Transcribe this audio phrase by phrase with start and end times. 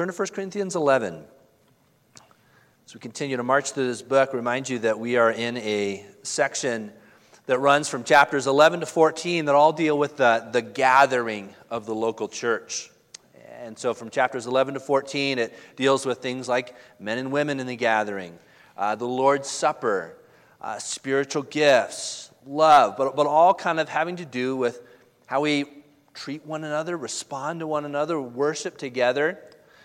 [0.00, 1.22] Turn to 1 Corinthians 11.
[2.86, 6.06] As we continue to march through this book, remind you that we are in a
[6.22, 6.90] section
[7.44, 11.84] that runs from chapters 11 to 14 that all deal with the, the gathering of
[11.84, 12.90] the local church.
[13.58, 17.60] And so from chapters 11 to 14, it deals with things like men and women
[17.60, 18.38] in the gathering,
[18.78, 20.16] uh, the Lord's Supper,
[20.62, 24.80] uh, spiritual gifts, love, but, but all kind of having to do with
[25.26, 25.66] how we
[26.14, 29.38] treat one another, respond to one another, worship together.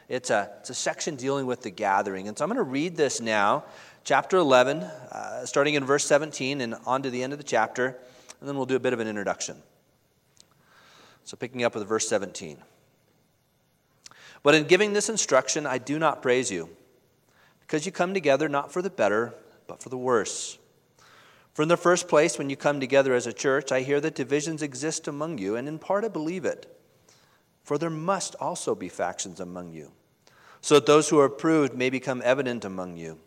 [0.08, 2.28] It's a, it's a section dealing with the gathering.
[2.28, 3.66] And so I'm going to read this now,
[4.04, 7.98] chapter 11, uh, starting in verse 17 and on to the end of the chapter,
[8.40, 9.58] and then we'll do a bit of an introduction.
[11.24, 12.58] So picking up with verse 17.
[14.44, 16.70] But in giving this instruction, I do not praise you,
[17.62, 19.34] because you come together not for the better,
[19.66, 20.60] but for the worse.
[21.56, 24.14] For in the first place, when you come together as a church, I hear that
[24.14, 26.72] divisions exist among you, and in part I believe it.
[27.66, 29.92] For there must also be factions among you,
[30.62, 33.18] so that those who are approved may become evident among you.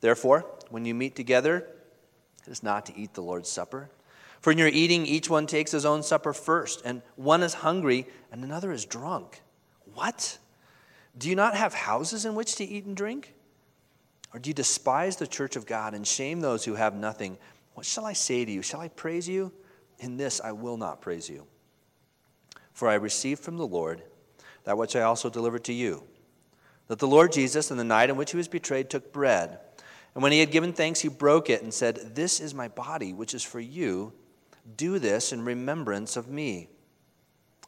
[0.00, 1.66] Therefore, when you meet together,
[2.46, 3.90] it is not to eat the Lord's Supper.
[4.40, 8.06] For in your eating, each one takes his own supper first, and one is hungry
[8.30, 9.40] and another is drunk.
[9.92, 10.38] What?
[11.18, 13.34] Do you not have houses in which to eat and drink?
[14.32, 17.38] Or do you despise the church of God and shame those who have nothing?
[17.74, 18.62] What shall I say to you?
[18.62, 19.50] Shall I praise you?
[19.98, 21.46] In this I will not praise you.
[22.74, 24.02] For I received from the Lord
[24.64, 26.04] that which I also delivered to you
[26.88, 29.58] that the Lord Jesus, in the night in which he was betrayed, took bread.
[30.14, 33.12] And when he had given thanks, he broke it and said, This is my body,
[33.12, 34.12] which is for you.
[34.76, 36.68] Do this in remembrance of me.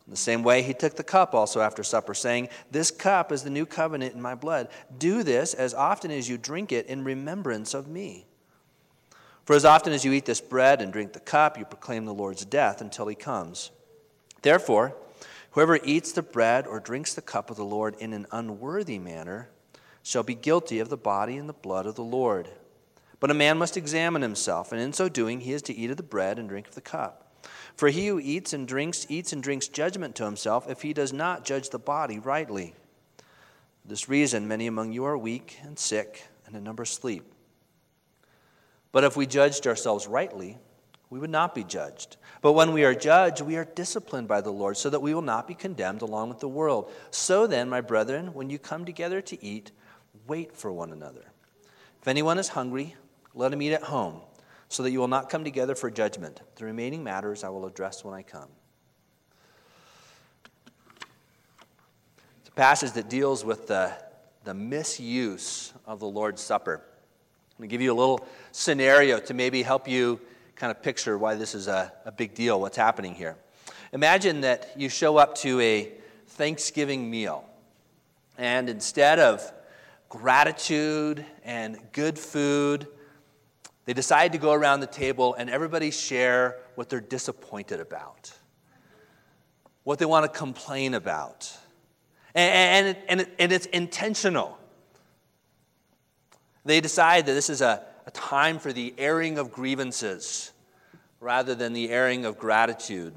[0.06, 3.42] In the same way, he took the cup also after supper, saying, This cup is
[3.42, 4.68] the new covenant in my blood.
[4.96, 8.26] Do this as often as you drink it in remembrance of me.
[9.44, 12.14] For as often as you eat this bread and drink the cup, you proclaim the
[12.14, 13.70] Lord's death until he comes.
[14.46, 14.94] Therefore,
[15.50, 19.48] whoever eats the bread or drinks the cup of the Lord in an unworthy manner
[20.04, 22.48] shall be guilty of the body and the blood of the Lord.
[23.18, 25.96] But a man must examine himself, and in so doing, he is to eat of
[25.96, 27.44] the bread and drink of the cup.
[27.74, 31.12] For he who eats and drinks, eats and drinks judgment to himself if he does
[31.12, 32.76] not judge the body rightly.
[33.82, 37.24] For this reason, many among you are weak and sick, and a number sleep.
[38.92, 40.58] But if we judged ourselves rightly,
[41.08, 42.16] we would not be judged.
[42.42, 45.22] But when we are judged, we are disciplined by the Lord, so that we will
[45.22, 46.90] not be condemned along with the world.
[47.10, 49.70] So then, my brethren, when you come together to eat,
[50.26, 51.24] wait for one another.
[52.00, 52.96] If anyone is hungry,
[53.34, 54.20] let him eat at home
[54.68, 56.40] so that you will not come together for judgment.
[56.56, 58.48] The remaining matters I will address when I come.
[62.40, 63.92] It's a passage that deals with the,
[64.44, 66.82] the misuse of the Lord's Supper.
[66.82, 70.20] I'm going to give you a little scenario to maybe help you
[70.56, 73.36] kind of picture why this is a, a big deal, what's happening here.
[73.92, 75.92] Imagine that you show up to a
[76.28, 77.44] Thanksgiving meal,
[78.38, 79.52] and instead of
[80.08, 82.86] gratitude and good food,
[83.84, 88.32] they decide to go around the table and everybody share what they're disappointed about,
[89.84, 91.56] what they want to complain about.
[92.34, 94.58] And, and, and, and it's intentional.
[96.64, 100.52] They decide that this is a, a time for the airing of grievances
[101.20, 103.12] rather than the airing of gratitude.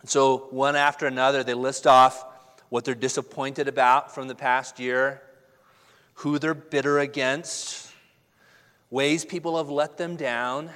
[0.00, 2.24] And so, one after another, they list off
[2.68, 5.20] what they're disappointed about from the past year,
[6.14, 7.90] who they're bitter against,
[8.90, 10.70] ways people have let them down.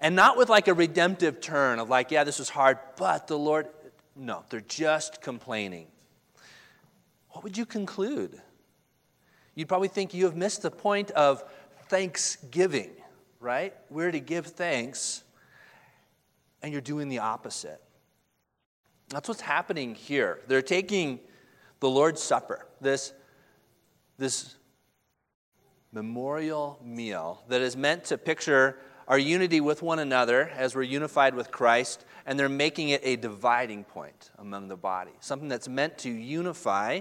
[0.00, 3.38] And not with like a redemptive turn of like, yeah, this was hard, but the
[3.38, 3.66] Lord,
[4.14, 5.86] no, they're just complaining.
[7.30, 8.40] What would you conclude?
[9.54, 11.42] You'd probably think you have missed the point of
[11.88, 12.90] thanksgiving,
[13.40, 13.74] right?
[13.90, 15.22] We're to give thanks,
[16.62, 17.80] and you're doing the opposite.
[19.08, 20.40] That's what's happening here.
[20.48, 21.20] They're taking
[21.80, 23.12] the Lord's Supper, this,
[24.18, 24.56] this
[25.92, 31.34] memorial meal that is meant to picture our unity with one another as we're unified
[31.34, 35.12] with Christ, and they're making it a dividing point among the body.
[35.20, 37.00] Something that's meant to unify,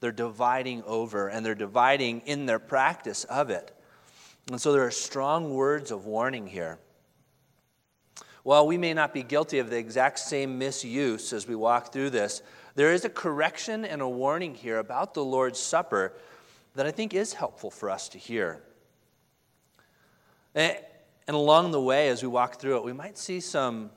[0.00, 3.74] they're dividing over, and they're dividing in their practice of it.
[4.50, 6.78] And so there are strong words of warning here.
[8.44, 12.10] While we may not be guilty of the exact same misuse as we walk through
[12.10, 12.40] this,
[12.74, 16.14] there is a correction and a warning here about the Lord's Supper
[16.74, 18.62] that I think is helpful for us to hear.
[20.54, 20.76] Eh,
[21.26, 23.90] and along the way, as we walk through it, we might see some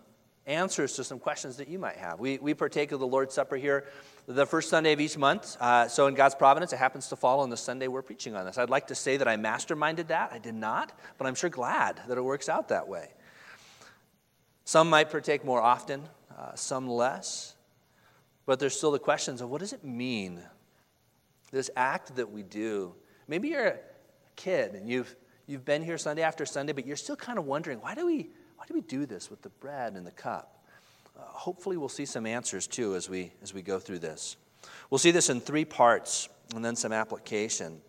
[0.46, 2.20] answers to some questions that you might have.
[2.20, 3.86] We, we partake of the Lord's Supper here
[4.28, 5.58] the first Sunday of each month.
[5.60, 8.46] Uh, so, in God's providence, it happens to fall on the Sunday we're preaching on
[8.46, 8.58] this.
[8.58, 10.32] I'd like to say that I masterminded that.
[10.32, 13.10] I did not, but I'm sure glad that it works out that way.
[14.64, 16.04] Some might partake more often,
[16.38, 17.56] uh, some less.
[18.46, 20.42] But there's still the questions of what does it mean?
[21.52, 22.96] This act that we do.
[23.28, 23.80] Maybe you're a
[24.36, 25.16] kid and you've,
[25.48, 28.30] you've been here Sunday after Sunday, but you're still kind of wondering why do we,
[28.56, 30.61] why do, we do this with the bread and the cup?
[31.28, 34.38] Hopefully, we'll see some answers too as we, as we go through this.
[34.90, 37.82] We'll see this in three parts and then some application.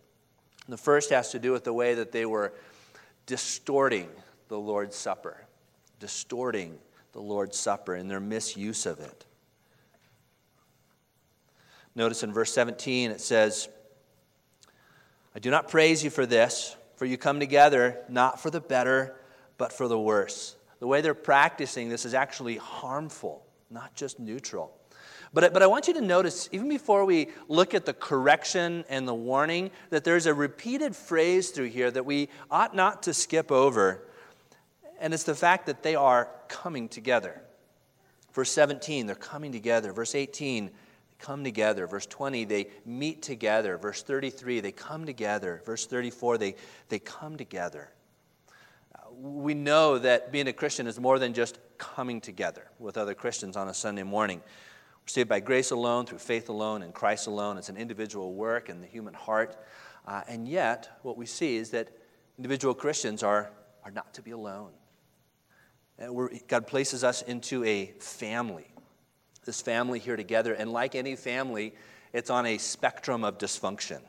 [0.67, 2.53] The first has to do with the way that they were
[3.25, 4.09] distorting
[4.47, 5.45] the Lord's Supper,
[5.99, 6.77] distorting
[7.11, 9.25] the Lord's Supper in their misuse of it.
[11.95, 13.69] Notice in verse 17 it says,
[15.35, 19.15] I do not praise you for this, for you come together not for the better,
[19.57, 20.55] but for the worse.
[20.83, 24.77] The way they're practicing this is actually harmful, not just neutral.
[25.33, 29.07] But, but I want you to notice, even before we look at the correction and
[29.07, 33.49] the warning, that there's a repeated phrase through here that we ought not to skip
[33.49, 34.09] over.
[34.99, 37.41] And it's the fact that they are coming together.
[38.33, 39.93] Verse 17, they're coming together.
[39.93, 40.71] Verse 18, they
[41.17, 41.87] come together.
[41.87, 43.77] Verse 20, they meet together.
[43.77, 45.61] Verse 33, they come together.
[45.65, 46.55] Verse 34, they,
[46.89, 47.89] they come together.
[49.23, 53.55] We know that being a Christian is more than just coming together with other Christians
[53.55, 54.39] on a Sunday morning.
[54.39, 57.57] We're saved by grace alone, through faith alone, in Christ alone.
[57.57, 59.55] It's an individual work in the human heart.
[60.05, 61.87] Uh, and yet, what we see is that
[62.37, 63.49] individual Christians are,
[63.85, 64.71] are not to be alone.
[66.49, 68.67] God places us into a family,
[69.45, 70.53] this family here together.
[70.53, 71.75] And like any family,
[72.11, 74.01] it's on a spectrum of dysfunction,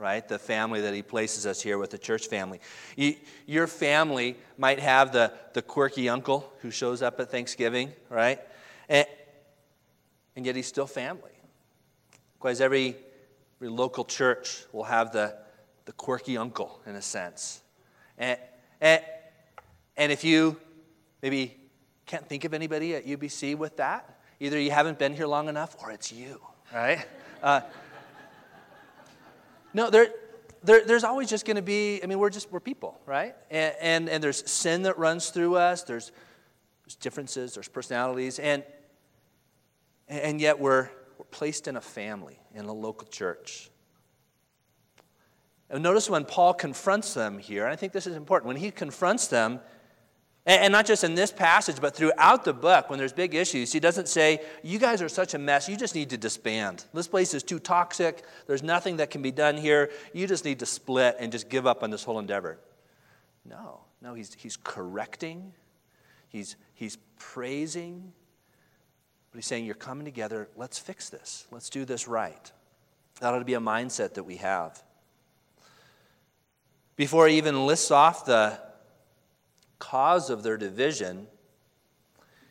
[0.00, 0.26] right?
[0.26, 2.60] The family that He places us here with the church family.
[2.96, 3.14] You,
[3.46, 8.40] your family might have the, the quirky uncle who shows up at Thanksgiving, right?
[8.88, 9.06] And,
[10.34, 11.30] and yet he's still family.
[12.38, 12.96] Because every,
[13.58, 15.36] every local church will have the,
[15.84, 17.60] the quirky uncle, in a sense.
[18.16, 18.38] And,
[18.80, 19.02] and,
[19.96, 20.58] and if you
[21.22, 21.56] maybe
[22.06, 25.76] can't think of anybody at UBC with that, either you haven't been here long enough
[25.82, 26.40] or it's you,
[26.74, 27.06] right?
[27.42, 27.60] Uh,
[29.72, 30.08] no, there,
[30.62, 33.34] there, there's always just going to be, I mean, we're just, we're people, right?
[33.50, 36.12] And, and, and there's sin that runs through us, there's,
[36.84, 38.62] there's differences, there's personalities, and,
[40.08, 43.70] and yet we're, we're placed in a family, in a local church.
[45.70, 48.70] And notice when Paul confronts them here, and I think this is important, when he
[48.70, 49.60] confronts them,
[50.46, 53.80] and not just in this passage, but throughout the book, when there's big issues, he
[53.80, 56.86] doesn't say, You guys are such a mess, you just need to disband.
[56.94, 60.58] This place is too toxic, there's nothing that can be done here, you just need
[60.60, 62.58] to split and just give up on this whole endeavor.
[63.44, 65.52] No, no, he's, he's correcting,
[66.28, 68.12] he's, he's praising,
[69.30, 70.48] but he's saying, You're coming together.
[70.56, 71.46] Let's fix this.
[71.50, 72.50] Let's do this right.
[73.20, 74.82] That ought to be a mindset that we have.
[76.96, 78.58] Before he even lists off the
[79.80, 81.26] cause of their division,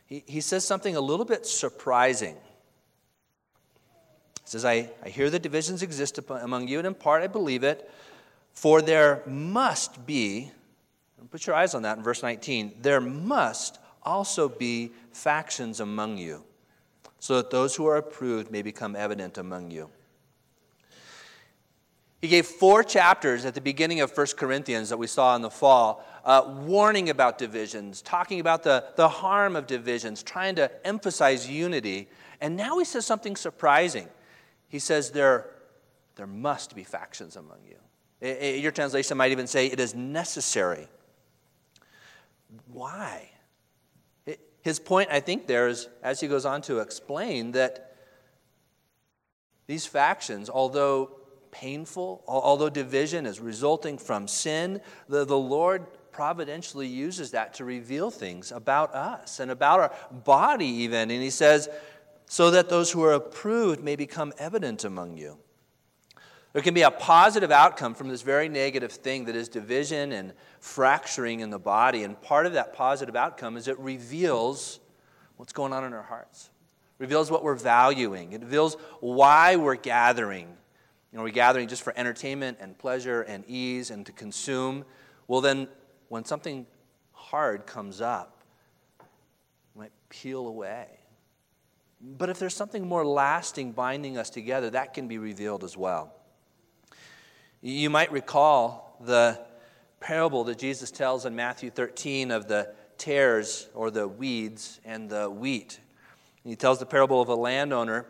[0.05, 2.35] he, he says something a little bit surprising.
[4.43, 7.63] He says, I, I hear that divisions exist among you, and in part I believe
[7.63, 7.89] it,
[8.53, 10.51] for there must be,
[11.31, 16.43] put your eyes on that in verse 19, there must also be factions among you
[17.19, 19.89] so that those who are approved may become evident among you.
[22.21, 25.49] He gave four chapters at the beginning of 1 Corinthians that we saw in the
[25.49, 31.49] fall, uh, warning about divisions, talking about the, the harm of divisions, trying to emphasize
[31.49, 32.09] unity.
[32.41, 34.07] And now he says something surprising.
[34.67, 35.49] He says, There,
[36.15, 37.77] there must be factions among you.
[38.21, 40.87] It, it, your translation might even say, It is necessary.
[42.67, 43.29] Why?
[44.61, 47.95] His point, I think, there is, as he goes on to explain, that
[49.67, 51.11] these factions, although
[51.51, 55.87] painful, although division is resulting from sin, the, the Lord
[56.19, 59.93] providentially uses that to reveal things about us and about our
[60.25, 61.09] body, even.
[61.09, 61.69] And he says,
[62.25, 65.37] so that those who are approved may become evident among you.
[66.51, 70.33] There can be a positive outcome from this very negative thing that is division and
[70.59, 72.03] fracturing in the body.
[72.03, 74.81] And part of that positive outcome is it reveals
[75.37, 76.49] what's going on in our hearts,
[76.97, 80.49] reveals what we're valuing, it reveals why we're gathering.
[81.13, 84.83] You know, we're gathering just for entertainment and pleasure and ease and to consume.
[85.29, 85.69] Well, then,
[86.09, 86.67] when something
[87.13, 88.43] hard comes up,
[88.99, 90.87] it might peel away.
[92.01, 96.13] But if there's something more lasting binding us together, that can be revealed as well.
[97.61, 99.39] You might recall the
[99.99, 105.29] parable that Jesus tells in Matthew 13 of the tares or the weeds and the
[105.29, 105.79] wheat.
[106.43, 108.05] He tells the parable of a landowner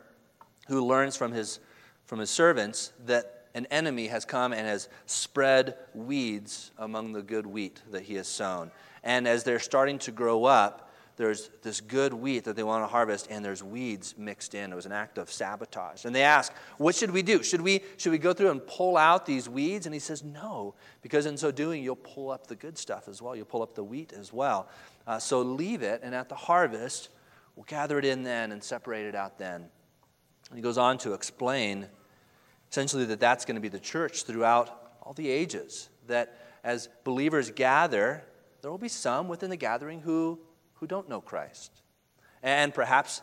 [0.67, 1.59] who learns from his,
[2.05, 7.45] from his servants that an enemy has come and has spread weeds among the good
[7.45, 8.71] wheat that he has sown.
[9.03, 10.89] And as they're starting to grow up,
[11.19, 14.71] there's this good wheat that they want to harvest, and there's weeds mixed in.
[14.71, 16.05] It was an act of sabotage.
[16.05, 17.43] And they ask, What should we do?
[17.43, 19.85] Should we, should we go through and pull out these weeds?
[19.85, 23.21] And he says, No, because in so doing, you'll pull up the good stuff as
[23.21, 23.35] well.
[23.35, 24.69] You'll pull up the wheat as well.
[25.05, 27.09] Uh, so leave it, and at the harvest,
[27.57, 29.65] we'll gather it in then and separate it out then.
[30.49, 31.89] And he goes on to explain
[32.71, 35.89] essentially that that's going to be the church throughout all the ages.
[36.07, 38.23] That as believers gather,
[38.61, 40.39] there will be some within the gathering who
[40.79, 41.71] who don't know Christ.
[42.41, 43.21] And perhaps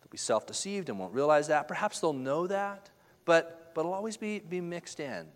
[0.00, 1.68] they'll be self deceived and won't realize that.
[1.68, 2.90] Perhaps they'll know that,
[3.24, 5.26] but, but it'll always be, be mixed in.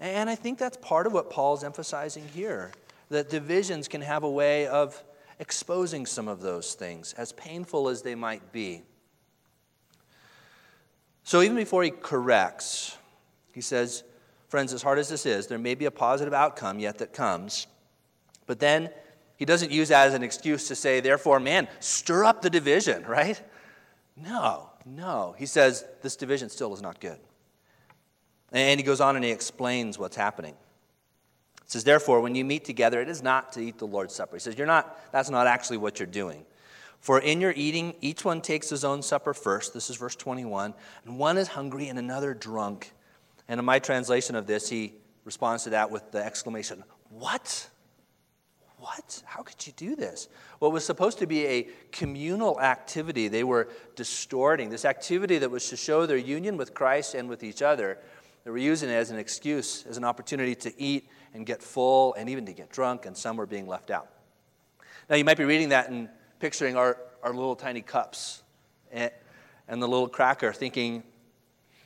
[0.00, 2.72] And I think that's part of what Paul's emphasizing here
[3.10, 5.02] that divisions can have a way of
[5.38, 8.82] exposing some of those things, as painful as they might be.
[11.28, 12.96] So even before he corrects,
[13.52, 14.02] he says,
[14.48, 17.66] Friends, as hard as this is, there may be a positive outcome yet that comes.
[18.46, 18.88] But then
[19.36, 23.04] he doesn't use that as an excuse to say, therefore, man, stir up the division,
[23.04, 23.38] right?
[24.16, 25.34] No, no.
[25.36, 27.18] He says, this division still is not good.
[28.50, 30.54] And he goes on and he explains what's happening.
[31.62, 34.36] It says, therefore, when you meet together, it is not to eat the Lord's Supper.
[34.36, 36.46] He says, you're not, that's not actually what you're doing.
[37.00, 39.72] For in your eating, each one takes his own supper first.
[39.72, 40.74] This is verse 21.
[41.04, 42.92] And one is hungry and another drunk.
[43.48, 47.68] And in my translation of this, he responds to that with the exclamation, What?
[48.78, 49.22] What?
[49.26, 50.28] How could you do this?
[50.60, 54.70] What was supposed to be a communal activity, they were distorting.
[54.70, 57.98] This activity that was to show their union with Christ and with each other,
[58.44, 62.14] they were using it as an excuse, as an opportunity to eat and get full
[62.14, 64.08] and even to get drunk, and some were being left out.
[65.10, 66.08] Now, you might be reading that and
[66.38, 68.42] picturing our, our little tiny cups
[68.90, 69.10] and,
[69.66, 71.02] and the little cracker, thinking,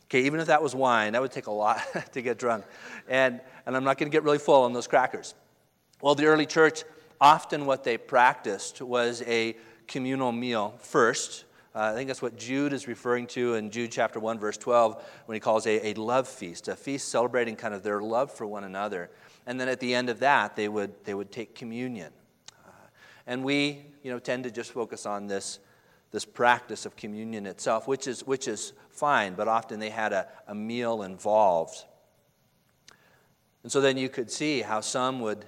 [0.04, 1.80] okay, even if that was wine, that would take a lot
[2.12, 2.64] to get drunk.
[3.08, 5.34] And, and I'm not going to get really full on those crackers.
[6.00, 6.84] Well, the early church,
[7.20, 9.56] often what they practiced was a
[9.86, 11.44] communal meal first.
[11.74, 15.02] Uh, I think that's what Jude is referring to in Jude chapter 1, verse 12,
[15.26, 18.46] when he calls a, a love feast, a feast celebrating kind of their love for
[18.46, 19.10] one another.
[19.46, 22.12] And then at the end of that, they would, they would take communion.
[23.32, 25.58] And we, you know, tend to just focus on this,
[26.10, 30.28] this practice of communion itself, which is, which is fine, but often they had a,
[30.48, 31.82] a meal involved.
[33.62, 35.46] And so then you could see how some would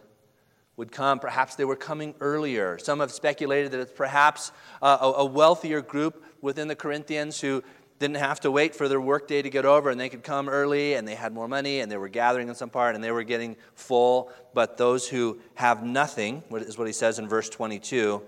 [0.76, 1.18] would come.
[1.18, 2.78] Perhaps they were coming earlier.
[2.78, 4.50] Some have speculated that it's perhaps
[4.80, 7.62] a, a, wealthier group within the Corinthians who
[7.98, 10.94] didn't have to wait for their workday to get over and they could come early
[10.94, 13.22] and they had more money and they were gathering in some part and they were
[13.22, 14.32] getting full.
[14.52, 18.20] But those who have nothing, is what he says in verse 22,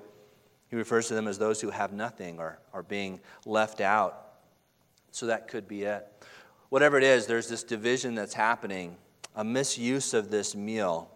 [0.68, 4.34] he refers to them as those who have nothing or are being left out.
[5.10, 6.06] So that could be it.
[6.68, 8.96] Whatever it is, there's this division that's happening,
[9.34, 11.10] a misuse of this meal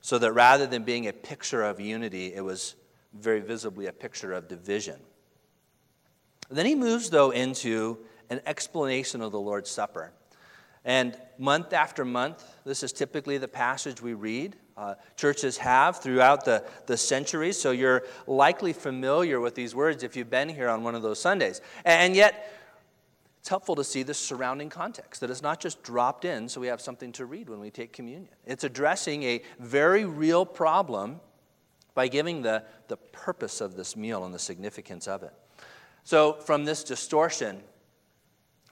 [0.00, 2.74] so that rather than being a picture of unity, it was
[3.12, 4.98] very visibly a picture of division.
[6.50, 10.12] Then he moves, though, into an explanation of the Lord's Supper.
[10.84, 14.56] And month after month, this is typically the passage we read.
[14.76, 20.16] Uh, churches have throughout the, the centuries, so you're likely familiar with these words if
[20.16, 21.60] you've been here on one of those Sundays.
[21.84, 22.50] And yet,
[23.40, 26.66] it's helpful to see the surrounding context, that it's not just dropped in so we
[26.66, 28.28] have something to read when we take communion.
[28.46, 31.20] It's addressing a very real problem
[31.94, 35.32] by giving the, the purpose of this meal and the significance of it.
[36.04, 37.60] So, from this distortion,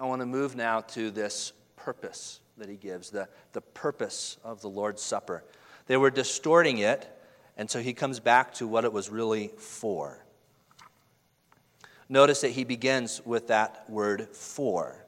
[0.00, 4.60] I want to move now to this purpose that he gives, the, the purpose of
[4.60, 5.44] the Lord's Supper.
[5.86, 7.08] They were distorting it,
[7.56, 10.24] and so he comes back to what it was really for.
[12.08, 15.04] Notice that he begins with that word for.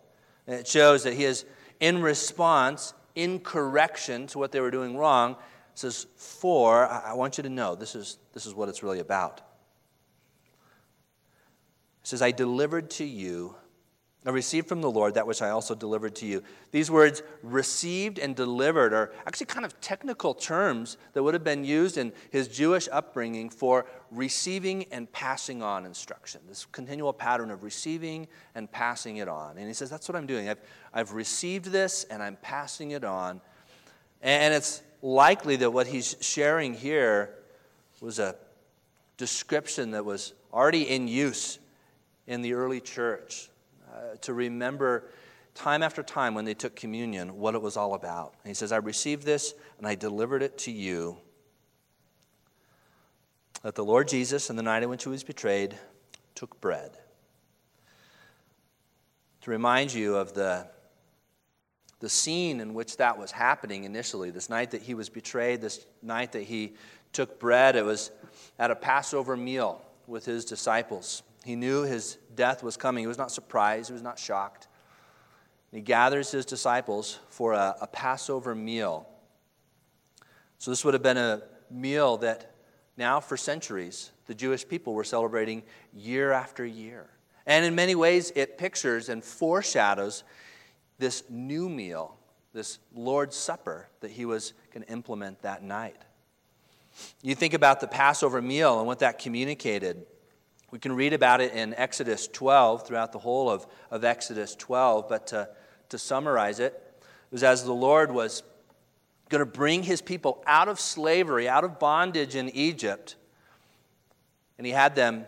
[0.46, 1.44] And it shows that he is
[1.80, 5.36] in response, in correction to what they were doing wrong,
[5.74, 9.40] says, For, I want you to know this is, this is what it's really about.
[12.02, 13.56] He says, I delivered to you
[14.26, 16.42] I received from the Lord that which I also delivered to you.
[16.72, 21.64] These words, received and delivered, are actually kind of technical terms that would have been
[21.64, 26.42] used in his Jewish upbringing for receiving and passing on instruction.
[26.46, 29.56] This continual pattern of receiving and passing it on.
[29.56, 30.50] And he says, That's what I'm doing.
[30.50, 30.60] I've,
[30.92, 33.40] I've received this and I'm passing it on.
[34.20, 37.36] And it's likely that what he's sharing here
[38.02, 38.36] was a
[39.16, 41.58] description that was already in use
[42.30, 43.50] in the early church
[43.92, 45.10] uh, to remember
[45.56, 48.34] time after time when they took communion what it was all about.
[48.44, 51.18] And he says, I received this and I delivered it to you.
[53.62, 55.76] That the Lord Jesus, in the night in which he was betrayed,
[56.36, 56.92] took bread.
[59.40, 60.68] To remind you of the,
[61.98, 65.84] the scene in which that was happening initially, this night that he was betrayed, this
[66.00, 66.74] night that he
[67.12, 68.12] took bread, it was
[68.56, 71.24] at a Passover meal with his disciples.
[71.44, 73.02] He knew his death was coming.
[73.02, 74.68] He was not surprised, he was not shocked.
[75.72, 79.08] He gathers his disciples for a, a Passover meal.
[80.58, 82.54] So, this would have been a meal that
[82.96, 85.62] now, for centuries, the Jewish people were celebrating
[85.94, 87.08] year after year.
[87.46, 90.22] And in many ways, it pictures and foreshadows
[90.98, 92.16] this new meal,
[92.52, 95.96] this Lord's Supper that he was going to implement that night.
[97.22, 100.04] You think about the Passover meal and what that communicated.
[100.70, 105.08] We can read about it in Exodus 12, throughout the whole of, of Exodus 12,
[105.08, 105.48] but to,
[105.88, 108.42] to summarize it, it was as the Lord was
[109.28, 113.16] going to bring his people out of slavery, out of bondage in Egypt,
[114.58, 115.24] and he had them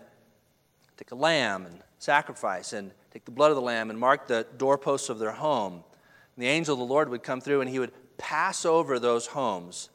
[0.97, 4.47] take a lamb and sacrifice and take the blood of the lamb and mark the
[4.59, 5.75] doorposts of their home.
[6.37, 9.29] And the angel of the Lord would come through and he would pass over those
[9.29, 9.89] homes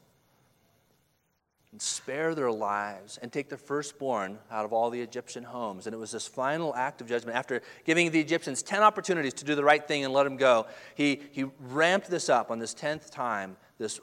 [1.72, 5.86] and spare their lives and take the firstborn out of all the Egyptian homes.
[5.86, 7.36] And it was this final act of judgment.
[7.36, 10.66] After giving the Egyptians 10 opportunities to do the right thing and let them go,
[10.94, 14.00] he, he ramped this up on this 10th time, this,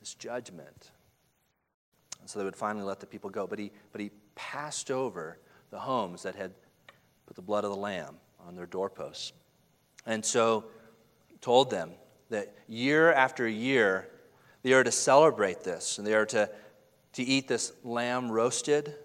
[0.00, 0.90] this judgment.
[2.20, 3.46] And so they would finally let the people go.
[3.46, 5.38] But he, but he passed over
[5.70, 6.52] the homes that had
[7.26, 9.32] put the blood of the lamb on their doorposts.
[10.06, 10.64] And so
[11.42, 11.92] told them
[12.30, 14.08] that year after year,
[14.66, 16.50] they are to celebrate this, and they are to,
[17.12, 18.96] to eat this lamb roasted.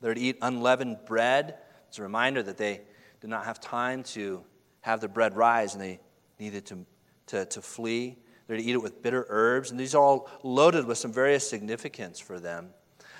[0.00, 1.56] They're to eat unleavened bread.
[1.88, 2.80] It's a reminder that they
[3.20, 4.42] did not have time to
[4.80, 6.00] have the bread rise, and they
[6.38, 6.86] needed to,
[7.26, 8.16] to, to flee.
[8.46, 11.46] They're to eat it with bitter herbs, and these are all loaded with some various
[11.46, 12.70] significance for them.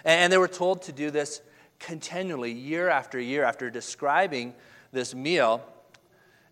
[0.07, 1.43] And, and they were told to do this
[1.79, 4.55] continually, year after year, after describing
[4.91, 5.63] this meal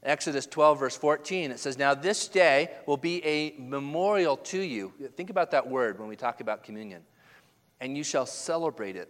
[0.05, 4.93] Exodus 12, verse 14, it says, Now this day will be a memorial to you.
[5.17, 7.03] Think about that word when we talk about communion.
[7.81, 9.09] And you shall celebrate it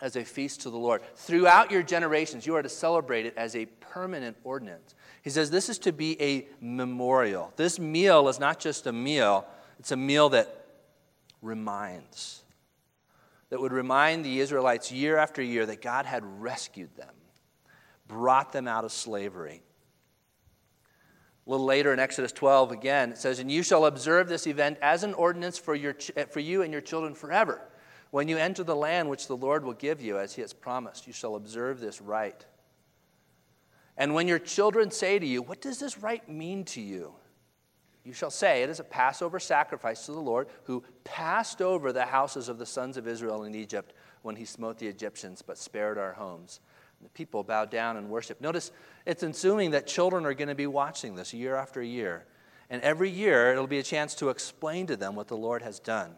[0.00, 1.02] as a feast to the Lord.
[1.16, 4.94] Throughout your generations, you are to celebrate it as a permanent ordinance.
[5.22, 7.52] He says this is to be a memorial.
[7.56, 9.46] This meal is not just a meal,
[9.78, 10.66] it's a meal that
[11.42, 12.42] reminds,
[13.50, 17.14] that would remind the Israelites year after year that God had rescued them,
[18.08, 19.62] brought them out of slavery
[21.46, 24.78] a little later in Exodus 12, again, it says, And you shall observe this event
[24.80, 25.94] as an ordinance for, your,
[26.30, 27.60] for you and your children forever.
[28.10, 31.06] When you enter the land which the Lord will give you, as he has promised,
[31.06, 32.46] you shall observe this rite.
[33.96, 37.14] And when your children say to you, What does this rite mean to you?
[38.04, 42.06] You shall say, It is a Passover sacrifice to the Lord who passed over the
[42.06, 45.98] houses of the sons of Israel in Egypt when he smote the Egyptians, but spared
[45.98, 46.60] our homes.
[47.02, 48.40] The people bow down and worship.
[48.40, 48.70] Notice
[49.06, 52.26] it's assuming that children are going to be watching this year after year.
[52.70, 55.78] And every year it'll be a chance to explain to them what the Lord has
[55.78, 56.14] done.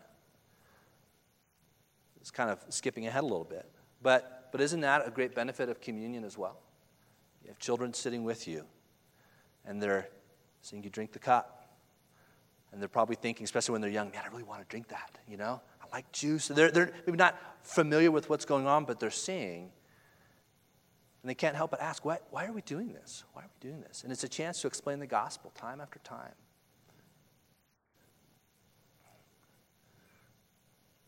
[2.20, 3.68] It's kind of skipping ahead a little bit.
[4.02, 6.58] But, but isn't that a great benefit of communion as well?
[7.42, 8.64] You have children sitting with you,
[9.66, 10.08] and they're
[10.62, 11.76] seeing you drink the cup.
[12.72, 15.18] And they're probably thinking, especially when they're young, man, I really want to drink that,
[15.28, 15.60] you know?
[15.82, 16.48] I like juice.
[16.48, 19.70] They're, they're maybe not familiar with what's going on, but they're seeing
[21.24, 23.24] and they can't help but ask, why, why are we doing this?
[23.32, 24.02] Why are we doing this?
[24.02, 26.34] And it's a chance to explain the gospel time after time.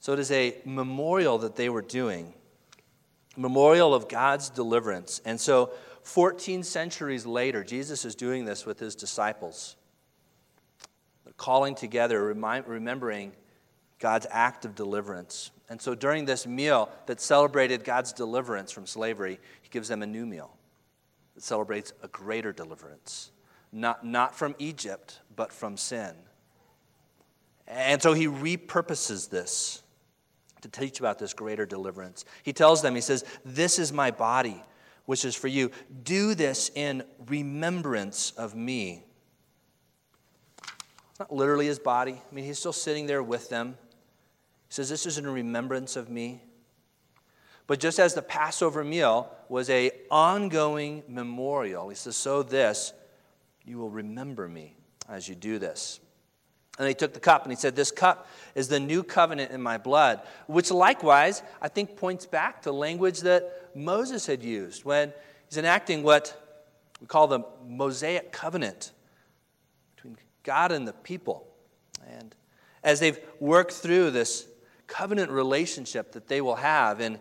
[0.00, 2.32] So it is a memorial that they were doing,
[3.36, 5.20] memorial of God's deliverance.
[5.26, 5.72] And so
[6.04, 9.76] 14 centuries later, Jesus is doing this with his disciples.
[11.24, 13.32] They're calling together, remind, remembering
[13.98, 15.50] God's act of deliverance.
[15.68, 20.06] And so during this meal that celebrated God's deliverance from slavery, he gives them a
[20.06, 20.56] new meal
[21.34, 23.30] that celebrates a greater deliverance,
[23.72, 26.14] not, not from Egypt, but from sin.
[27.66, 29.82] And so he repurposes this
[30.62, 32.24] to teach about this greater deliverance.
[32.42, 34.62] He tells them, he says, This is my body,
[35.04, 35.70] which is for you.
[36.04, 39.04] Do this in remembrance of me.
[41.10, 42.20] It's not literally his body.
[42.30, 43.76] I mean, he's still sitting there with them.
[44.68, 46.42] He says, This is in remembrance of me.
[47.66, 52.92] But just as the Passover meal was a ongoing memorial, he says, So this,
[53.64, 54.76] you will remember me
[55.08, 56.00] as you do this.
[56.78, 59.62] And he took the cup and he said, This cup is the new covenant in
[59.62, 65.12] my blood, which likewise, I think, points back to language that Moses had used when
[65.48, 66.42] he's enacting what
[67.00, 68.92] we call the Mosaic covenant
[69.94, 71.48] between God and the people.
[72.08, 72.34] And
[72.84, 74.46] as they've worked through this
[74.86, 77.00] covenant relationship that they will have.
[77.00, 77.18] In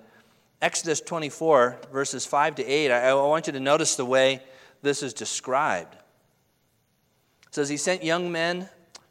[0.61, 4.41] Exodus 24, verses 5 to 8, I, want you to notice the way
[4.81, 5.95] this is described.
[7.47, 8.69] It says he sent young men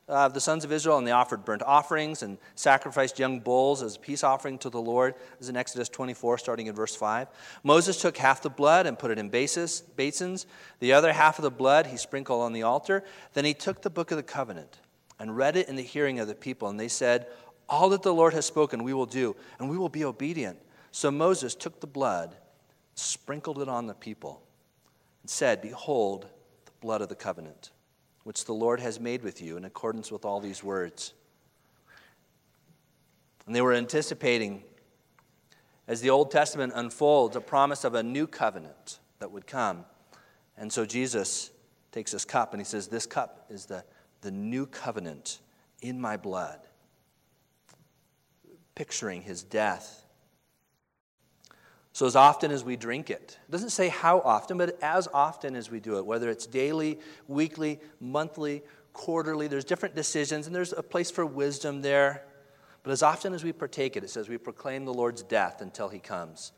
[0.08, 3.96] uh, the sons of Israel, and they offered burnt offerings and sacrificed young bulls as
[3.96, 5.14] a peace offering to the Lord.
[5.14, 7.28] This is in Exodus 24, starting in verse 5.
[7.62, 10.46] Moses took half the blood and put it in bases, basins.
[10.80, 13.02] The other half of the blood he sprinkled on the altar.
[13.32, 14.78] Then he took the book of the covenant
[15.18, 16.68] and read it in the hearing of the people.
[16.68, 17.26] And they said,
[17.68, 20.58] All that the Lord has spoken, we will do, and we will be obedient.
[20.90, 22.36] So Moses took the blood,
[22.94, 24.42] sprinkled it on the people,
[25.22, 26.26] and said, Behold,
[26.66, 27.70] the blood of the covenant
[28.24, 31.12] which the Lord has made with you in accordance with all these words.
[33.46, 34.64] And they were anticipating,
[35.86, 39.84] as the Old Testament unfolds, a promise of a new covenant that would come.
[40.56, 41.50] And so Jesus
[41.92, 43.84] takes this cup and he says, This cup is the,
[44.22, 45.40] the new covenant
[45.82, 46.60] in my blood,
[48.74, 50.04] picturing his death
[51.94, 55.54] so, as often as we drink it, it doesn't say how often, but as often
[55.54, 60.72] as we do it, whether it's daily, weekly, monthly, quarterly, there's different decisions, and there's
[60.72, 62.24] a place for wisdom there.
[62.82, 65.88] But as often as we partake it, it says we proclaim the Lord's death until
[65.88, 66.50] he comes.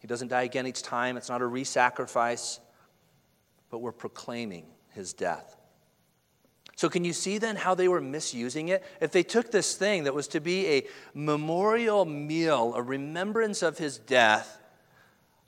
[0.00, 2.58] He doesn't die again each time, it's not a re sacrifice,
[3.70, 5.56] but we're proclaiming his death.
[6.80, 8.82] So, can you see then how they were misusing it?
[9.02, 13.76] If they took this thing that was to be a memorial meal, a remembrance of
[13.76, 14.58] his death,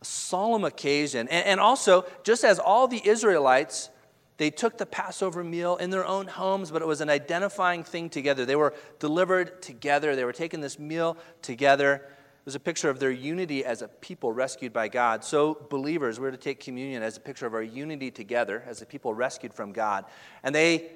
[0.03, 1.29] a solemn occasion.
[1.31, 3.89] And, and also, just as all the Israelites,
[4.37, 8.11] they took the Passover meal in their own homes, but it was an identifying thing
[8.11, 8.45] together.
[8.45, 11.95] They were delivered together, they were taking this meal together.
[11.95, 15.25] It was a picture of their unity as a people rescued by God.
[15.25, 18.85] So, believers, we're to take communion as a picture of our unity together as a
[18.85, 20.05] people rescued from God.
[20.43, 20.91] And they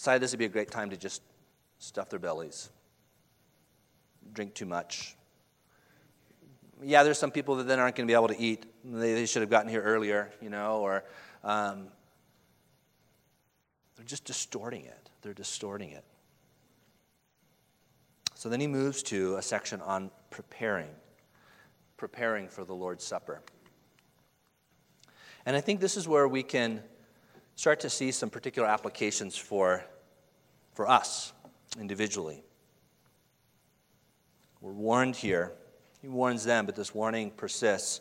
[0.00, 1.20] decided this would be a great time to just
[1.78, 2.70] stuff their bellies,
[4.32, 5.14] drink too much,
[6.82, 8.64] yeah, there's some people that then aren't going to be able to eat.
[8.84, 11.04] They, they should have gotten here earlier, you know, or
[11.44, 11.88] um,
[13.96, 15.10] they're just distorting it.
[15.22, 16.04] They're distorting it.
[18.34, 20.88] So then he moves to a section on preparing,
[21.98, 23.42] preparing for the Lord's Supper.
[25.44, 26.82] And I think this is where we can
[27.60, 29.84] start to see some particular applications for,
[30.72, 31.34] for us
[31.78, 32.42] individually.
[34.62, 35.52] We're warned here
[36.00, 38.00] he warns them, but this warning persists.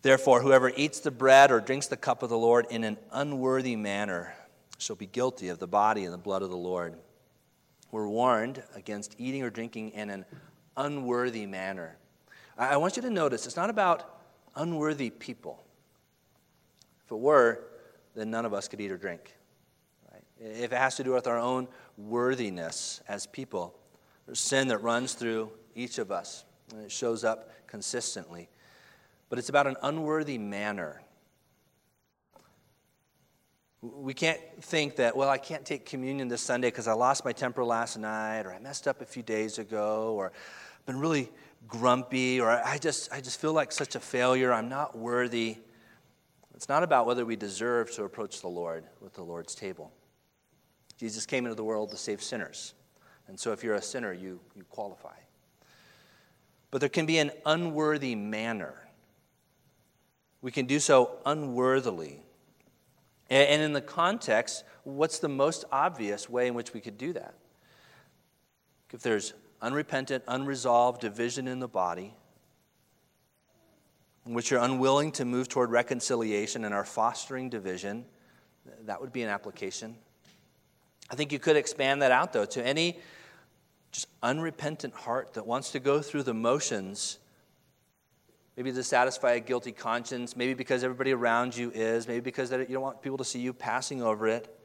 [0.00, 3.76] Therefore, whoever eats the bread or drinks the cup of the Lord in an unworthy
[3.76, 4.34] manner
[4.78, 6.94] shall be guilty of the body and the blood of the Lord.
[7.90, 10.24] We're warned against eating or drinking in an
[10.78, 11.98] unworthy manner.
[12.56, 14.22] I want you to notice it's not about
[14.56, 15.62] unworthy people.
[17.04, 17.66] If it were,
[18.14, 19.34] then none of us could eat or drink.
[20.12, 20.24] Right?
[20.38, 23.74] If it has to do with our own worthiness as people,
[24.26, 26.44] there's sin that runs through each of us.
[26.72, 28.48] And it shows up consistently.
[29.28, 31.02] But it's about an unworthy manner.
[33.82, 37.32] We can't think that, well, I can't take communion this Sunday because I lost my
[37.32, 40.32] temper last night, or I messed up a few days ago, or
[40.78, 41.30] I've been really
[41.66, 44.52] grumpy, or I just, I just feel like such a failure.
[44.52, 45.58] I'm not worthy.
[46.60, 49.90] It's not about whether we deserve to approach the Lord with the Lord's table.
[50.98, 52.74] Jesus came into the world to save sinners.
[53.28, 55.14] And so if you're a sinner, you, you qualify
[56.70, 58.74] but there can be an unworthy manner.
[60.40, 62.22] We can do so unworthily.
[63.28, 67.34] And in the context, what's the most obvious way in which we could do that?
[68.92, 72.14] If there's unrepentant, unresolved division in the body,
[74.34, 78.04] which you're unwilling to move toward reconciliation and are fostering division,
[78.84, 79.96] that would be an application.
[81.10, 82.98] I think you could expand that out, though, to any
[83.90, 87.18] just unrepentant heart that wants to go through the motions,
[88.56, 92.66] maybe to satisfy a guilty conscience, maybe because everybody around you is, maybe because you
[92.66, 94.56] don't want people to see you passing over it,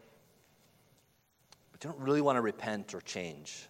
[1.72, 3.68] but you don't really want to repent or change.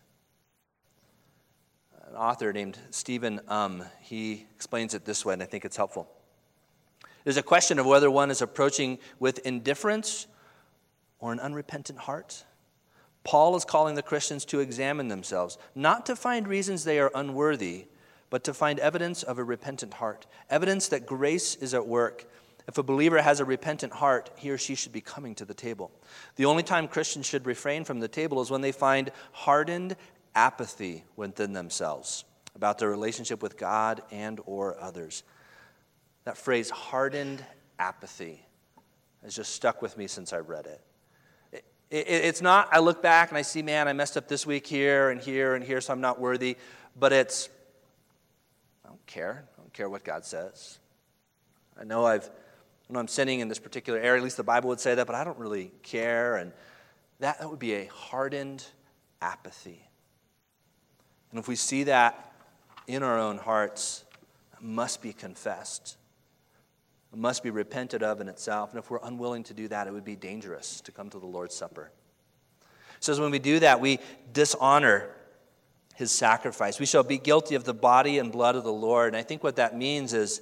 [2.16, 6.08] An author named Stephen Um, he explains it this way, and I think it's helpful.
[7.26, 10.26] There's a question of whether one is approaching with indifference
[11.20, 12.46] or an unrepentant heart.
[13.26, 17.88] Paul is calling the Christians to examine themselves, not to find reasons they are unworthy,
[18.30, 22.30] but to find evidence of a repentant heart, evidence that grace is at work.
[22.66, 25.54] If a believer has a repentant heart, he or she should be coming to the
[25.54, 25.92] table.
[26.38, 29.98] The only time Christians should refrain from the table is when they find hardened
[30.36, 35.24] apathy within themselves about their relationship with God and or others.
[36.26, 37.44] That phrase hardened
[37.80, 38.46] apathy
[39.24, 40.82] has just stuck with me since I read it.
[41.92, 45.10] It's not, I look back and I see, man, I messed up this week here
[45.12, 46.58] and here and here, so I'm not worthy.
[46.98, 47.50] But it's,
[48.84, 49.46] I don't care.
[49.56, 50.80] I don't care what God says.
[51.80, 52.30] I know I've
[52.90, 55.08] I know I'm sinning in this particular area, at least the Bible would say that,
[55.08, 56.36] but I don't really care.
[56.36, 56.52] And
[57.20, 58.64] that, that would be a hardened
[59.22, 59.82] apathy.
[61.36, 62.32] And if we see that
[62.88, 64.06] in our own hearts,
[64.54, 65.98] it must be confessed.
[67.12, 68.70] It must be repented of in itself.
[68.70, 71.26] And if we're unwilling to do that, it would be dangerous to come to the
[71.26, 71.92] Lord's Supper.
[72.62, 74.00] It says when we do that, we
[74.32, 75.10] dishonor
[75.96, 76.80] his sacrifice.
[76.80, 79.10] We shall be guilty of the body and blood of the Lord.
[79.10, 80.42] And I think what that means is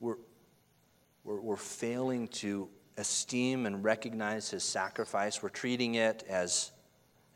[0.00, 0.16] we're,
[1.22, 5.42] we're, we're failing to esteem and recognize his sacrifice.
[5.42, 6.72] We're treating it as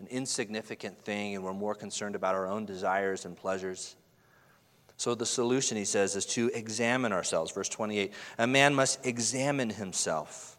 [0.00, 3.96] an insignificant thing, and we're more concerned about our own desires and pleasures.
[4.96, 7.52] So, the solution, he says, is to examine ourselves.
[7.52, 10.58] Verse 28 A man must examine himself,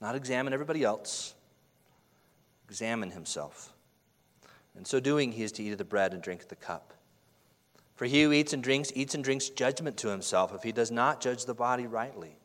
[0.00, 1.34] not examine everybody else,
[2.68, 3.72] examine himself.
[4.76, 6.92] In so doing, he is to eat of the bread and drink of the cup.
[7.94, 10.90] For he who eats and drinks, eats and drinks judgment to himself if he does
[10.90, 12.36] not judge the body rightly.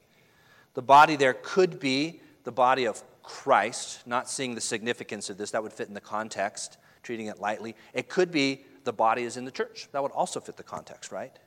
[0.73, 5.51] The body there could be the body of Christ, not seeing the significance of this.
[5.51, 7.75] That would fit in the context, treating it lightly.
[7.93, 9.87] It could be the body is in the church.
[9.91, 11.37] That would also fit the context, right?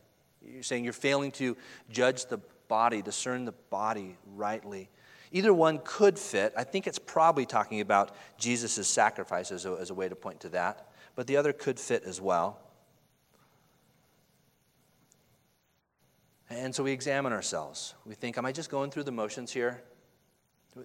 [0.42, 1.56] You're saying you're failing to
[1.90, 4.88] judge the body, discern the body rightly.
[5.32, 6.52] Either one could fit.
[6.56, 10.40] I think it's probably talking about Jesus' sacrifice as a, as a way to point
[10.40, 12.60] to that, but the other could fit as well.
[16.50, 17.94] And so we examine ourselves.
[18.06, 19.82] We think, Am I just going through the motions here?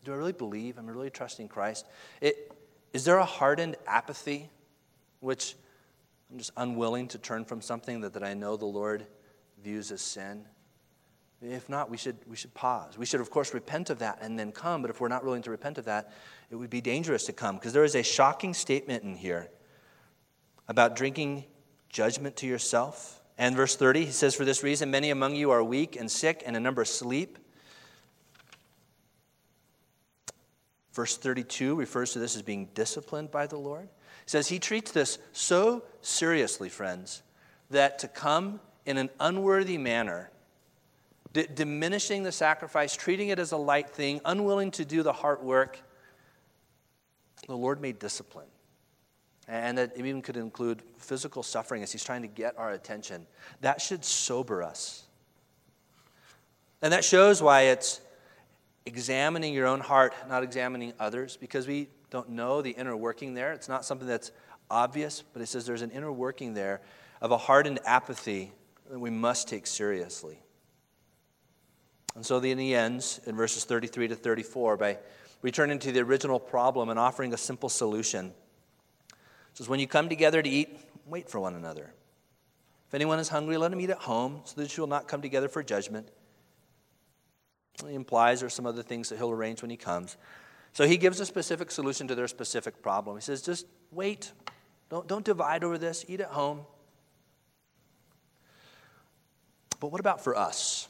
[0.03, 0.77] Do, I really believe?
[0.77, 1.85] I'm really trusting Christ?
[2.21, 2.51] It,
[2.93, 4.49] is there a hardened apathy,
[5.19, 5.55] which
[6.31, 9.05] I'm just unwilling to turn from something that, that I know the Lord
[9.63, 10.45] views as sin?
[11.41, 12.97] If not, we should, we should pause.
[12.97, 14.81] We should, of course, repent of that and then come.
[14.81, 16.11] But if we're not willing to repent of that,
[16.51, 19.49] it would be dangerous to come because there is a shocking statement in here
[20.67, 21.45] about drinking
[21.87, 23.21] judgment to yourself.
[23.37, 26.43] And verse 30, he says, For this reason, many among you are weak and sick,
[26.45, 27.39] and a number sleep.
[30.93, 33.83] Verse 32 refers to this as being disciplined by the Lord.
[34.25, 37.21] He says he treats this so seriously, friends,
[37.69, 40.31] that to come in an unworthy manner
[41.33, 45.41] D- diminishing the sacrifice, treating it as a light thing, unwilling to do the hard
[45.41, 45.79] work,
[47.47, 48.47] the Lord made discipline.
[49.47, 53.25] And that even could include physical suffering as He's trying to get our attention.
[53.61, 55.03] That should sober us.
[56.81, 58.01] And that shows why it's
[58.85, 63.53] examining your own heart, not examining others, because we don't know the inner working there.
[63.53, 64.31] It's not something that's
[64.69, 66.81] obvious, but it says there's an inner working there
[67.21, 68.51] of a hardened apathy
[68.89, 70.39] that we must take seriously.
[72.15, 74.97] And so then he ends in verses 33 to 34 by
[75.41, 78.27] returning to the original problem and offering a simple solution.
[78.27, 79.15] It
[79.53, 81.93] says, When you come together to eat, wait for one another.
[82.87, 85.21] If anyone is hungry, let him eat at home, so that you will not come
[85.21, 86.09] together for judgment.
[87.87, 90.17] He implies there's some other things that he'll arrange when he comes.
[90.73, 93.17] So he gives a specific solution to their specific problem.
[93.17, 94.31] He says, just wait.
[94.89, 96.05] Don't, don't divide over this.
[96.07, 96.61] Eat at home.
[99.79, 100.87] But what about for us?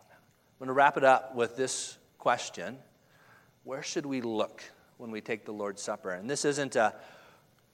[0.00, 0.06] I'm
[0.58, 2.78] going to wrap it up with this question
[3.64, 4.62] Where should we look
[4.96, 6.10] when we take the Lord's Supper?
[6.10, 6.94] And this isn't a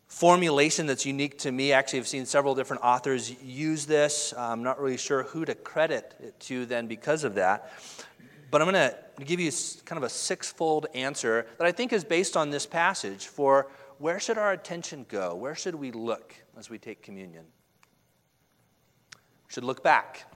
[0.07, 1.73] formulation that's unique to me.
[1.73, 4.35] Actually, I've seen several different authors use this.
[4.37, 7.73] I'm not really sure who to credit it to then because of that.
[8.51, 9.51] But I'm going to give you
[9.85, 14.21] kind of a six-fold answer that I think is based on this passage for where
[14.21, 15.35] should our attention go?
[15.35, 17.45] Where should we look as we take communion?
[19.15, 20.27] We should look back.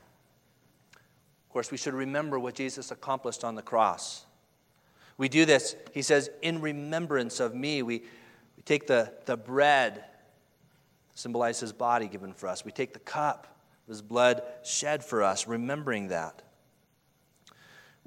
[0.95, 4.27] Of course, we should remember what Jesus accomplished on the cross.
[5.17, 7.83] We do this, he says, in remembrance of me.
[7.83, 8.05] We,
[8.57, 10.05] we take the, the bread,
[11.15, 12.65] symbolize his body given for us.
[12.65, 13.49] We take the cup,
[13.89, 16.43] his blood shed for us, remembering that.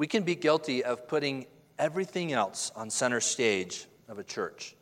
[0.02, 1.46] We can be guilty of putting
[1.78, 4.76] everything else on center stage of a church,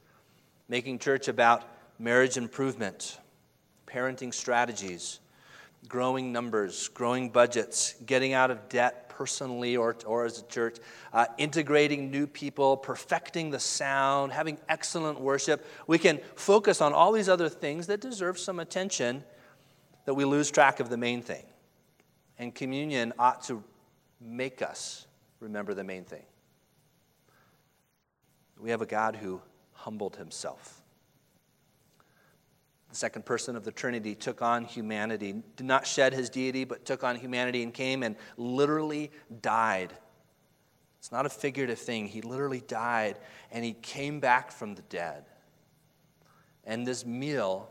[0.69, 1.67] making church about
[1.99, 3.19] marriage improvement,
[3.85, 5.19] parenting strategies,
[5.89, 10.77] growing numbers, growing budgets, getting out of debt personally or, or as a church,
[11.11, 15.65] uh, integrating new people, perfecting the sound, having excellent worship.
[15.85, 19.25] We can focus on all these other things that deserve some attention
[20.05, 21.43] that we lose track of the main thing.
[22.37, 23.61] And communion ought to
[24.21, 25.07] make us
[25.39, 26.25] remember the main thing.
[28.59, 29.41] We have a God who
[29.73, 30.79] humbled himself
[32.89, 36.85] the second person of the Trinity, took on humanity, did not shed his deity, but
[36.85, 39.93] took on humanity and came and literally died.
[40.97, 42.07] It's not a figurative thing.
[42.07, 43.19] He literally died
[43.51, 45.25] and he came back from the dead.
[46.65, 47.69] And this meal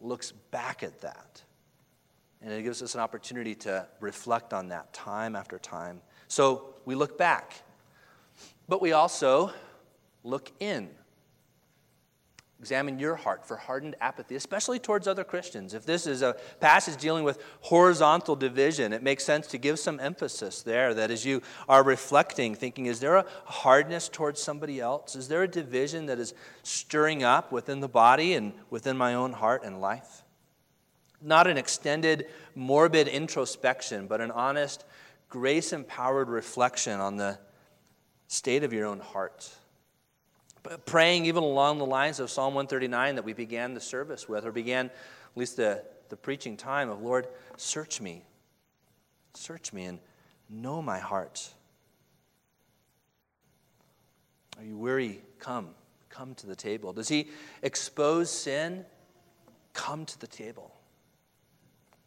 [0.00, 1.42] looks back at that.
[2.42, 6.02] And it gives us an opportunity to reflect on that time after time.
[6.28, 7.62] So we look back,
[8.68, 9.52] but we also
[10.24, 10.90] look in.
[12.62, 15.74] Examine your heart for hardened apathy, especially towards other Christians.
[15.74, 19.98] If this is a passage dealing with horizontal division, it makes sense to give some
[19.98, 20.94] emphasis there.
[20.94, 25.16] That as you are reflecting, thinking, is there a hardness towards somebody else?
[25.16, 29.32] Is there a division that is stirring up within the body and within my own
[29.32, 30.22] heart and life?
[31.20, 34.84] Not an extended, morbid introspection, but an honest,
[35.32, 37.38] grace empowered reflection on the
[38.28, 39.50] state of your own heart
[40.62, 44.44] But praying even along the lines of Psalm 139 that we began the service with,
[44.44, 44.92] or began at
[45.34, 48.26] least the, the preaching time of, Lord, search me.
[49.32, 50.00] Search me and
[50.50, 51.48] know my heart.
[54.58, 55.22] Are you weary?
[55.38, 55.70] Come.
[56.10, 56.92] Come to the table.
[56.92, 57.28] Does he
[57.62, 58.84] expose sin?
[59.72, 60.74] Come to the table.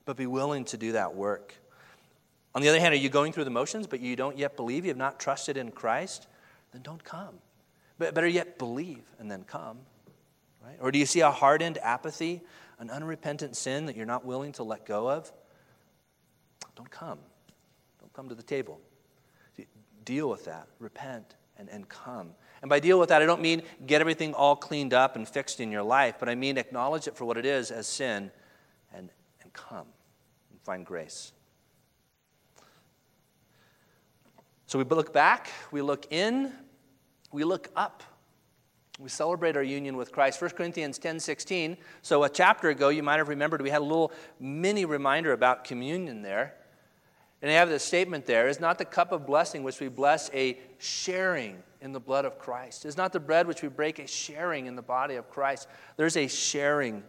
[0.06, 1.56] But be willing to do that work.
[2.56, 4.86] On the other hand, are you going through the motions, but you don't yet believe?
[4.86, 6.28] You have not trusted in Christ?
[6.72, 7.36] Then don't come.
[8.00, 9.80] But better yet, believe and then come.
[10.64, 10.78] Right?
[10.80, 12.42] Or do you see a hardened apathy,
[12.80, 15.32] an unrepentant sin that you're not willing to let go of?
[16.78, 17.20] Don't come.
[18.00, 18.80] Don't come to the table.
[20.06, 20.68] Deal with that.
[20.80, 22.32] Repent and, and come.
[22.62, 25.60] And by deal with that, I don't mean get everything all cleaned up and fixed
[25.60, 28.32] in your life, but I mean acknowledge it for what it is as sin
[28.94, 29.10] and,
[29.42, 29.88] and come
[30.52, 31.34] and find grace.
[34.76, 36.52] So we look back, we look in,
[37.32, 38.04] we look up.
[39.00, 40.42] We celebrate our union with Christ.
[40.42, 41.78] 1 Corinthians 10 16.
[42.02, 45.64] So, a chapter ago, you might have remembered we had a little mini reminder about
[45.64, 46.56] communion there.
[47.42, 50.30] And they have this statement there is not the cup of blessing which we bless
[50.34, 52.84] a sharing in the blood of Christ.
[52.84, 55.70] Is not the bread which we break a sharing in the body of Christ.
[55.96, 57.02] There's a sharing.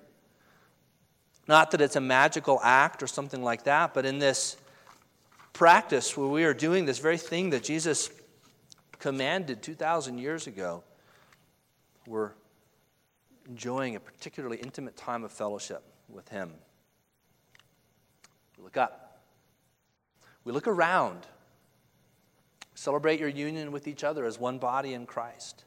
[1.49, 4.57] Not that it's a magical act or something like that, but in this
[5.57, 8.11] practice where we are doing this very thing that Jesus
[8.99, 10.85] commanded 2,000 years ago,
[12.07, 12.33] we're
[13.49, 16.53] enjoying a particularly intimate time of fellowship with Him.
[18.59, 19.23] We look up,
[20.45, 21.21] we look around,
[22.75, 25.65] celebrate your union with each other as one body in Christ.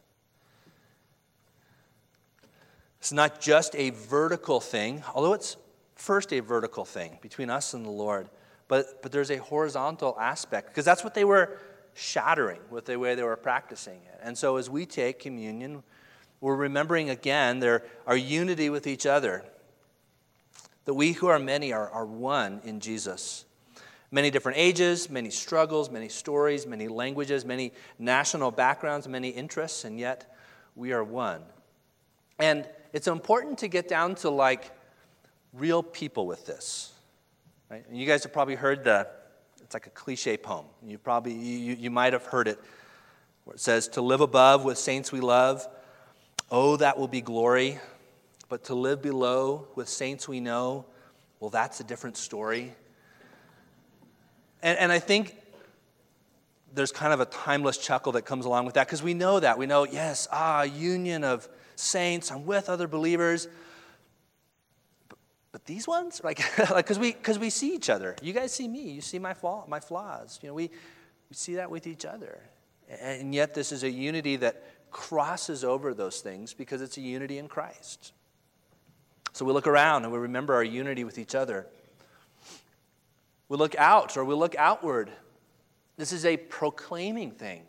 [2.99, 5.57] It's not just a vertical thing, although it's
[5.95, 8.29] first a vertical thing between us and the Lord,
[8.69, 11.59] but, but there's a horizontal aspect because that's what they were
[11.95, 14.19] shattering with the way they were practicing it.
[14.23, 15.83] And so as we take communion,
[16.39, 19.43] we're remembering again their, our unity with each other.
[20.85, 23.43] That we who are many are, are one in Jesus.
[24.11, 29.99] Many different ages, many struggles, many stories, many languages, many national backgrounds, many interests, and
[29.99, 30.35] yet
[30.75, 31.41] we are one.
[32.39, 34.71] And it's important to get down to like
[35.53, 36.93] real people with this.
[37.69, 37.85] Right?
[37.87, 39.07] And you guys have probably heard the
[39.69, 40.65] it's like a cliche poem.
[40.83, 42.59] You probably, you, you might have heard it,
[43.43, 45.67] where it says, To live above with saints we love,
[46.49, 47.77] oh, that will be glory.
[48.47, 50.85] But to live below with saints we know,
[51.39, 52.73] well, that's a different story.
[54.63, 55.37] And, and I think
[56.73, 59.59] there's kind of a timeless chuckle that comes along with that because we know that.
[59.59, 63.47] We know, yes, ah, union of saints, I'm with other believers.
[65.69, 66.41] These ones, like,
[66.75, 68.15] because we because we see each other.
[68.23, 68.89] You guys see me.
[68.89, 70.39] You see my flaw, my flaws.
[70.41, 72.41] You know, we we see that with each other,
[72.99, 77.37] and yet this is a unity that crosses over those things because it's a unity
[77.37, 78.13] in Christ.
[79.33, 81.67] So we look around and we remember our unity with each other.
[83.47, 85.11] We look out or we look outward.
[85.97, 87.61] This is a proclaiming thing.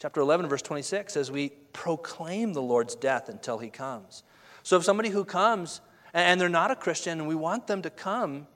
[0.00, 4.24] Chapter 11, verse 26 says, We proclaim the Lord's death until he comes.
[4.64, 5.80] So if somebody who comes
[6.12, 8.46] and they're not a Christian and we want them to come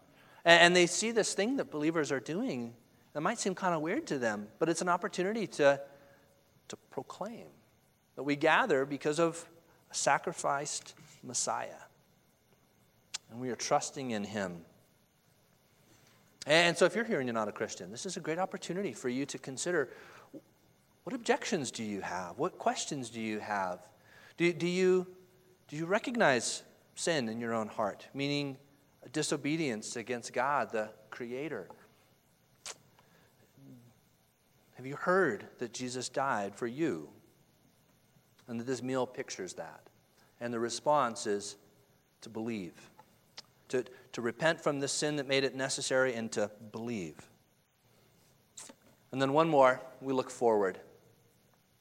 [0.45, 2.75] and they see this thing that believers are doing,
[3.15, 5.81] that might seem kind of weird to them, but it's an opportunity to,
[6.69, 7.47] to proclaim
[8.17, 9.47] that we gather because of
[9.91, 11.81] a sacrificed Messiah.
[13.31, 14.65] And we are trusting in him.
[16.47, 18.93] And so, if you're here and you're not a Christian, this is a great opportunity
[18.93, 19.89] for you to consider
[21.05, 22.39] what objections do you have?
[22.39, 23.81] What questions do you have?
[24.37, 25.07] Do, do you
[25.69, 26.63] do you recognize
[26.95, 28.57] sin in your own heart, meaning
[29.13, 31.69] disobedience against God, the Creator?
[34.75, 37.09] Have you heard that Jesus died for you?
[38.47, 39.89] And that this meal pictures that.
[40.41, 41.57] And the response is
[42.21, 42.75] to believe,
[43.69, 47.17] to, to repent from the sin that made it necessary, and to believe.
[49.13, 50.81] And then one more, we look forward.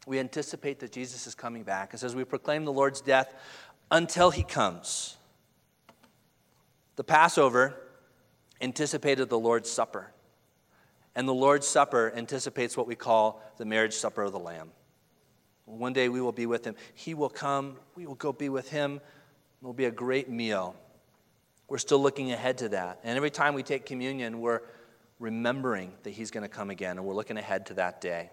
[0.05, 1.93] We anticipate that Jesus is coming back.
[1.93, 3.33] And as we proclaim the Lord's death
[3.91, 5.17] until he comes.
[6.95, 7.75] The Passover
[8.61, 10.11] anticipated the Lord's Supper.
[11.15, 14.71] And the Lord's Supper anticipates what we call the marriage supper of the Lamb.
[15.65, 16.75] One day we will be with him.
[16.93, 17.77] He will come.
[17.95, 18.95] We will go be with him.
[19.61, 20.75] It will be a great meal.
[21.67, 22.99] We're still looking ahead to that.
[23.03, 24.61] And every time we take communion, we're
[25.19, 28.29] remembering that he's going to come again, and we're looking ahead to that day.